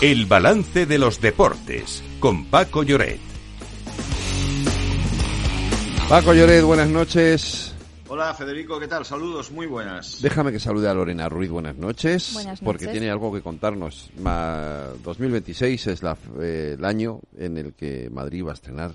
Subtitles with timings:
[0.00, 3.18] El balance de los deportes con Paco Lloret.
[6.08, 7.74] Paco Lloret, buenas noches.
[8.08, 9.04] Hola Federico, ¿qué tal?
[9.04, 10.22] Saludos, muy buenas.
[10.22, 12.30] Déjame que salude a Lorena Ruiz, buenas noches.
[12.32, 12.92] Buenas Porque noches.
[12.98, 14.10] tiene algo que contarnos.
[14.20, 18.92] Ma- 2026 es la- eh, el año en el que Madrid va a estrenar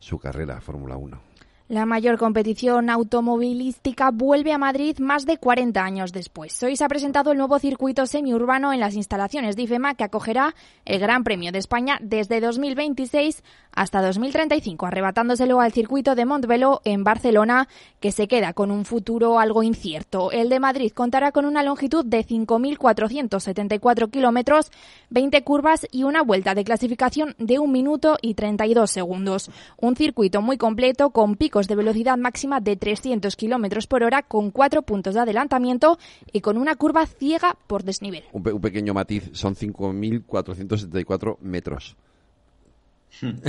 [0.00, 1.20] su carrera Fórmula 1.
[1.68, 6.62] La mayor competición automovilística vuelve a Madrid más de 40 años después.
[6.62, 10.54] Hoy se ha presentado el nuevo circuito semiurbano en las instalaciones de IFEMA que acogerá
[10.86, 17.04] el Gran Premio de España desde 2026 hasta 2035, arrebatándoselo al circuito de Montbeló en
[17.04, 17.68] Barcelona,
[18.00, 20.32] que se queda con un futuro algo incierto.
[20.32, 24.72] El de Madrid contará con una longitud de 5.474 kilómetros,
[25.10, 29.50] 20 curvas y una vuelta de clasificación de 1 minuto y 32 segundos.
[29.76, 34.50] Un circuito muy completo con picos de velocidad máxima de 300 kilómetros por hora, con
[34.50, 35.98] cuatro puntos de adelantamiento
[36.32, 38.22] y con una curva ciega por desnivel.
[38.32, 41.96] Un, pe- un pequeño matiz, son 5.474 metros.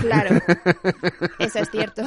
[0.00, 0.36] Claro,
[1.38, 2.02] eso es cierto.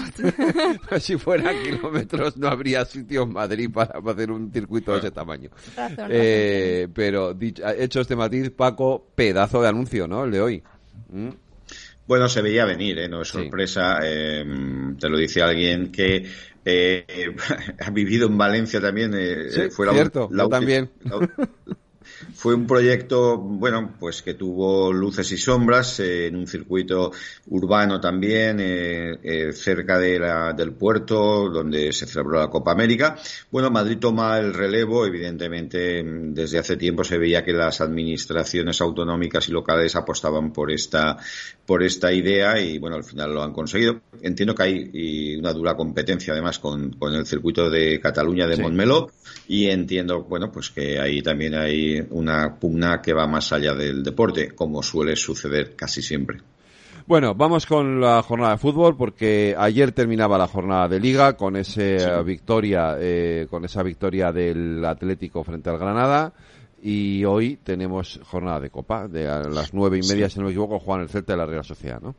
[0.99, 5.49] si fueran kilómetros no habría sitio en Madrid para hacer un circuito de ese tamaño.
[5.75, 10.25] Razón, Eh, pero dicho, hecho este matiz, Paco, pedazo de anuncio, ¿no?
[10.25, 10.63] El de hoy.
[11.09, 11.29] ¿Mm?
[12.07, 13.09] Bueno, se veía venir, ¿eh?
[13.09, 13.33] no es Sí.
[13.37, 13.99] sorpresa.
[14.03, 14.43] eh,
[14.99, 16.25] te lo dice alguien que
[16.65, 17.05] eh,
[17.79, 19.13] ha vivido en Valencia también.
[19.15, 20.89] eh, Sí, fue la- cierto, la yo ulti- también.
[21.03, 21.29] la-
[22.33, 27.11] fue un proyecto, bueno, pues que tuvo luces y sombras eh, en un circuito
[27.47, 33.17] urbano también, eh, eh, cerca de la- del puerto, donde se celebró la Copa América.
[33.51, 38.81] Bueno, Madrid toma el relevo, evidentemente, mm, desde hace tiempo se veía que las administraciones
[38.81, 41.17] autonómicas y locales apostaban por esta,
[41.65, 44.01] por esta idea y, bueno, al final lo han conseguido.
[44.21, 48.55] Entiendo que hay y una dura competencia, además, con, con el circuito de Cataluña de
[48.57, 48.61] Sí.
[48.61, 49.11] Montmeló
[49.47, 54.03] y entiendo, bueno, pues que ahí también hay una pugna que va más allá del
[54.03, 56.39] deporte, como suele suceder casi siempre.
[57.07, 61.55] Bueno, vamos con la jornada de fútbol porque ayer terminaba la jornada de liga con
[61.55, 66.33] esa victoria, eh, con esa victoria del Atlético frente al Granada
[66.83, 70.51] y hoy tenemos jornada de copa de a las nueve y media, si no me
[70.51, 72.13] equivoco, juegan el Celta de la Real Sociedad, ¿no?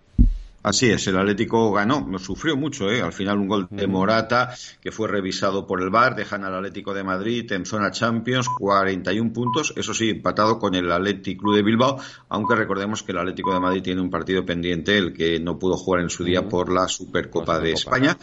[0.63, 3.01] Así es, el Atlético ganó, no sufrió mucho, ¿eh?
[3.01, 6.93] al final un gol de Morata que fue revisado por el VAR, dejan al Atlético
[6.93, 11.63] de Madrid en zona Champions, 41 puntos, eso sí, empatado con el Atlético Club de
[11.63, 15.59] Bilbao, aunque recordemos que el Atlético de Madrid tiene un partido pendiente, el que no
[15.59, 17.73] pudo jugar en su día por la Supercopa de.
[17.73, 18.19] España.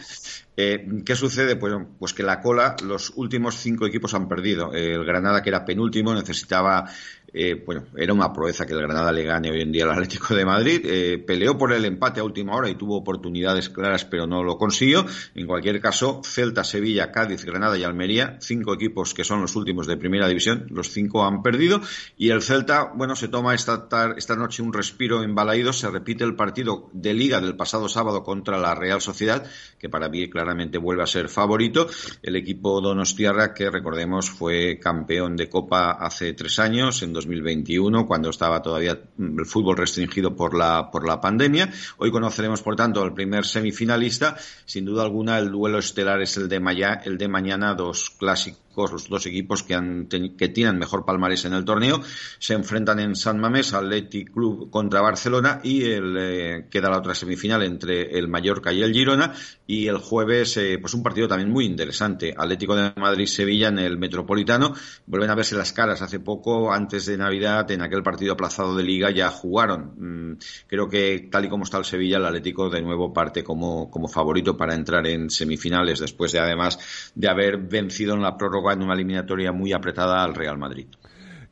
[0.56, 1.56] Eh, ¿Qué sucede?
[1.56, 4.72] Pues, pues que la cola, los últimos cinco equipos han perdido.
[4.72, 6.88] El Granada, que era penúltimo, necesitaba,
[7.32, 10.34] eh, bueno, era una proeza que el Granada le gane hoy en día al Atlético
[10.34, 10.80] de Madrid.
[10.84, 14.56] Eh, peleó por el empate a última hora y tuvo oportunidades claras, pero no lo
[14.56, 15.04] consiguió.
[15.34, 19.86] En cualquier caso, Celta, Sevilla, Cádiz, Granada y Almería, cinco equipos que son los últimos
[19.86, 21.82] de primera división, los cinco han perdido.
[22.16, 26.24] Y el Celta, bueno, se toma esta, esta noche un respiro en Balaído, se repite
[26.24, 29.46] el partido de liga del pasado sábado contra la Real Sociedad,
[29.78, 31.88] que para mí claramente vuelve a ser favorito.
[32.22, 38.30] El equipo Donostiarra, que recordemos fue campeón de Copa hace tres años, en 2021, cuando
[38.30, 41.68] estaba todavía mm, el fútbol restringido por la, por la pandemia.
[41.98, 44.36] Hoy conoceremos, por tanto, al primer semifinalista.
[44.64, 48.62] Sin duda alguna, el duelo estelar es el de, maya- el de mañana, dos clásicos
[48.76, 51.98] los dos equipos que, han, que tienen mejor palmarés en el torneo
[52.38, 57.14] se enfrentan en San Mamés, Athletic Club contra Barcelona y el, eh, queda la otra
[57.14, 59.32] semifinal entre el Mallorca y el Girona
[59.66, 63.98] y el jueves eh, pues un partido también muy interesante Atlético de Madrid-Sevilla en el
[63.98, 64.74] Metropolitano
[65.06, 68.82] vuelven a verse las caras hace poco antes de Navidad en aquel partido aplazado de
[68.82, 72.82] Liga ya jugaron Mm, creo que tal y como está el Sevilla el Atlético de
[72.82, 78.14] nuevo parte como, como favorito para entrar en semifinales después de además de haber vencido
[78.14, 80.86] en la prórroga en una eliminatoria muy apretada al Real Madrid.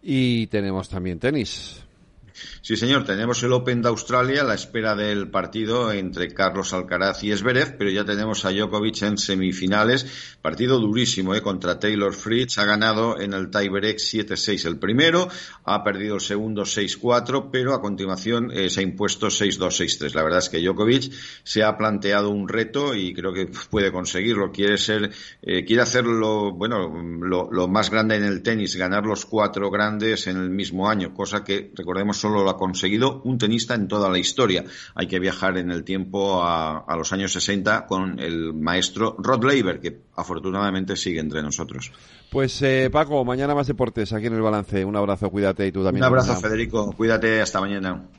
[0.02, 1.82] Y tenemos también tenis.
[2.62, 7.22] Sí, señor, tenemos el Open de Australia a la espera del partido entre Carlos Alcaraz
[7.22, 10.34] y Esberev, pero ya tenemos a Djokovic en semifinales.
[10.42, 11.42] Partido durísimo, ¿eh?
[11.42, 12.58] Contra Taylor Fritz.
[12.58, 15.28] Ha ganado en el tiebreak 7-6 el primero,
[15.64, 20.14] ha perdido el segundo 6-4, pero a continuación eh, se ha impuesto 6-2, 6-3.
[20.14, 21.12] La verdad es que Djokovic
[21.44, 24.50] se ha planteado un reto y creo que puede conseguirlo.
[24.50, 25.12] Quiere ser,
[25.42, 30.26] eh, quiere hacerlo, bueno, lo, lo más grande en el tenis, ganar los cuatro grandes
[30.26, 34.08] en el mismo año, cosa que recordemos solo lo ha conseguido un tenista en toda
[34.08, 34.64] la historia.
[34.94, 39.44] Hay que viajar en el tiempo a, a los años 60 con el maestro Rod
[39.44, 41.92] Laver, que afortunadamente sigue entre nosotros.
[42.30, 44.86] Pues eh, Paco, mañana más deportes aquí en el balance.
[44.86, 46.02] Un abrazo, cuídate y tú también.
[46.02, 46.34] Un abrazo.
[46.36, 46.92] Federico.
[46.96, 47.42] Cuídate.
[47.42, 48.08] Hasta mañana.